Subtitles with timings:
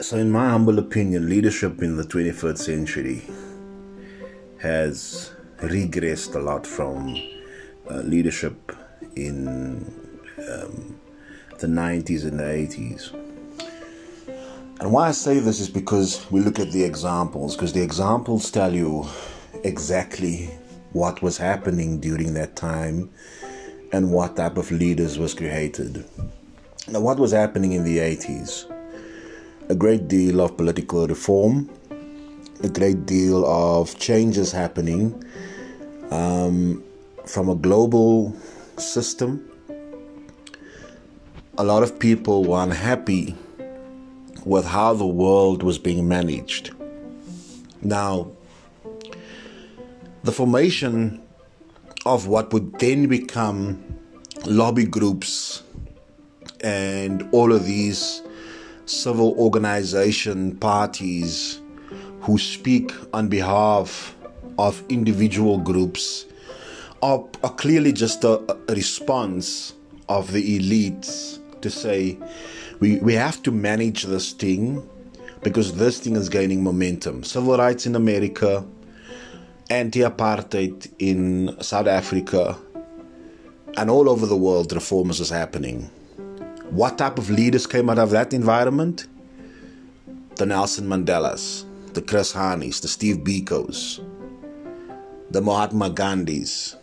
[0.00, 3.22] So, in my humble opinion, leadership in the 21st century
[4.58, 7.14] has regressed a lot from
[7.90, 8.74] uh, leadership
[9.14, 9.46] in
[10.38, 10.98] um,
[11.58, 13.12] the 90s and the 80s.
[14.80, 18.50] And why I say this is because we look at the examples, because the examples
[18.50, 19.06] tell you
[19.64, 20.46] exactly
[20.92, 23.10] what was happening during that time
[23.92, 26.06] and what type of leaders was created.
[26.88, 28.69] Now, what was happening in the 80s?
[29.70, 31.70] A great deal of political reform,
[32.64, 35.22] a great deal of changes happening
[36.10, 36.82] um,
[37.24, 38.34] from a global
[38.78, 39.48] system.
[41.56, 43.36] A lot of people were unhappy
[44.44, 46.72] with how the world was being managed.
[47.80, 48.32] Now,
[50.24, 51.22] the formation
[52.06, 53.84] of what would then become
[54.46, 55.62] lobby groups
[56.60, 58.22] and all of these
[58.90, 61.60] civil organization parties
[62.22, 64.16] who speak on behalf
[64.58, 66.26] of individual groups
[67.02, 69.74] are, are clearly just a, a response
[70.08, 72.18] of the elites to say
[72.80, 74.86] we, we have to manage this thing
[75.42, 77.22] because this thing is gaining momentum.
[77.22, 78.66] Civil rights in America,
[79.70, 82.58] anti apartheid in South Africa,
[83.76, 85.90] and all over the world, reforms is happening.
[86.70, 89.08] What type of leaders came out of that environment?
[90.36, 93.98] The Nelson Mandelas, the Chris Hanis, the Steve Bikos,
[95.32, 96.76] the Mahatma Gandhis,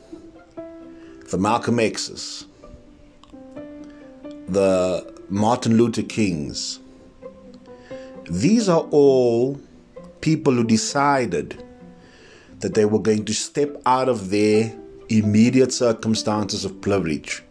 [1.29, 2.47] the Malcolm X's,
[4.49, 6.81] the Martin Luther Kings.
[8.29, 9.57] These are all
[10.19, 11.63] people who decided
[12.59, 14.77] that they were going to step out of their
[15.07, 17.41] immediate circumstances of privilege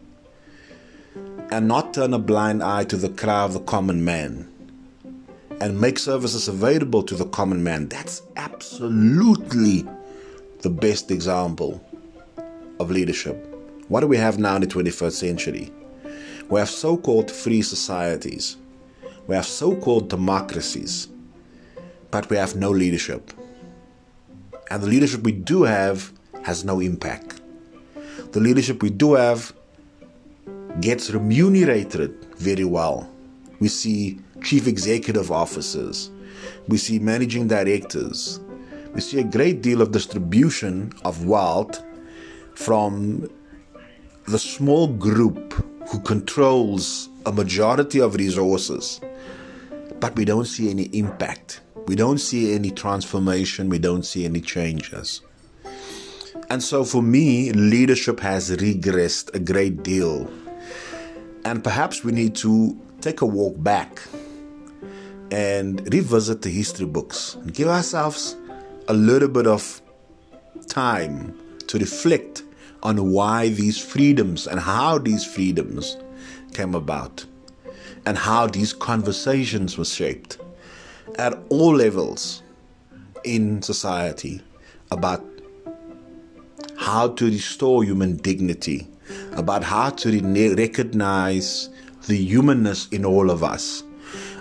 [1.51, 4.51] and not turn a blind eye to the cry of the common man
[5.61, 7.89] and make services available to the common man.
[7.89, 9.87] That's absolutely
[10.61, 11.81] the best example
[12.81, 13.37] of leadership.
[13.89, 15.73] What do we have now in the 21st century?
[16.49, 18.57] We have so called free societies,
[19.27, 21.09] we have so called democracies,
[22.11, 23.33] but we have no leadership.
[24.71, 26.13] And the leadership we do have
[26.45, 27.41] has no impact.
[28.33, 29.53] The leadership we do have
[30.81, 33.09] gets remunerated very well.
[33.61, 36.11] We see chief executive officers,
[36.69, 38.41] we see managing directors,
[38.93, 41.83] we see a great deal of distribution of wealth
[42.55, 43.29] from
[44.27, 45.53] the small group
[45.89, 49.01] who controls a majority of resources,
[50.01, 51.61] but we don't see any impact.
[51.87, 53.69] We don't see any transformation.
[53.69, 55.21] We don't see any changes.
[56.51, 60.29] And so for me, leadership has regressed a great deal
[61.47, 64.03] and perhaps we need to take a walk back
[65.31, 68.37] and revisit the history books and give ourselves
[68.89, 69.81] a little bit of
[70.67, 72.43] time to reflect
[72.83, 75.97] on why these freedoms and how these freedoms
[76.53, 77.25] came about
[78.07, 80.39] and how these conversations were shaped
[81.17, 82.43] at all levels
[83.23, 84.43] in society
[84.91, 85.25] about
[86.77, 88.89] how to restore human dignity
[89.33, 91.71] about how to recognize
[92.07, 93.83] the humanness in all of us,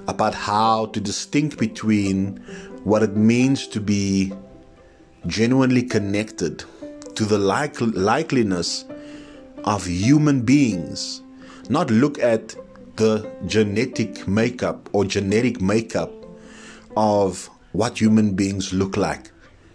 [0.08, 2.38] about how to distinct between
[2.84, 4.32] what it means to be
[5.28, 6.64] genuinely connected
[7.16, 8.86] to the like- likeliness
[9.64, 11.22] of human beings,
[11.70, 12.56] not look at
[12.98, 16.12] the genetic makeup or genetic makeup
[16.96, 19.32] of what human beings look like,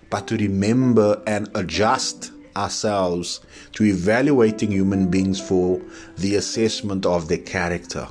[0.08, 3.40] but to remember and adjust ourselves
[3.72, 5.80] to evaluating human beings for
[6.18, 8.06] the assessment of their character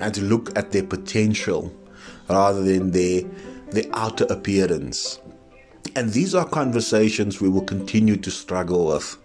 [0.00, 1.72] and to look at their potential
[2.28, 3.22] rather than their,
[3.70, 5.20] their outer appearance.
[5.96, 9.16] And these are conversations we will continue to struggle with.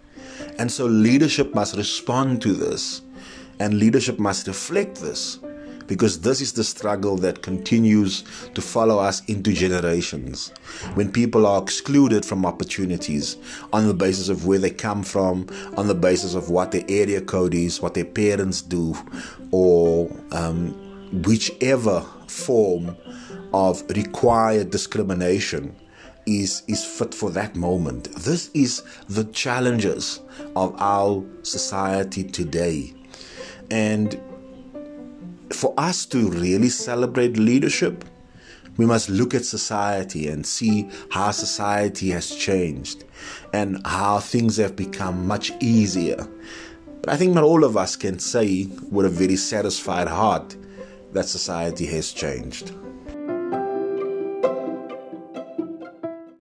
[0.58, 3.02] And so leadership must respond to this,
[3.60, 5.38] and leadership must reflect this
[5.86, 10.48] because this is the struggle that continues to follow us into generations.
[10.94, 13.36] When people are excluded from opportunities
[13.72, 15.46] on the basis of where they come from,
[15.76, 18.96] on the basis of what their area code is, what their parents do,
[19.50, 20.72] or um,
[21.22, 22.96] whichever form
[23.52, 25.76] of required discrimination
[26.26, 28.12] is is fit for that moment.
[28.14, 30.20] This is the challenges
[30.56, 32.94] of our society today.
[33.70, 34.20] And
[35.54, 38.04] for us to really celebrate leadership,
[38.76, 43.04] we must look at society and see how society has changed
[43.52, 46.26] and how things have become much easier.
[47.00, 50.56] But I think not all of us can say with a very satisfied heart
[51.12, 52.72] that society has changed.